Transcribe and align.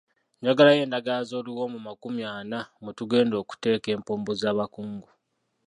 Njagalayo 0.39 0.81
endagala 0.85 1.21
z'oluwombo 1.29 1.77
makumi 1.87 2.21
ana 2.37 2.59
mwe 2.81 2.91
tugenda 2.97 3.35
okuteeka 3.43 3.87
empombo 3.95 4.31
z'abakungu. 4.41 5.09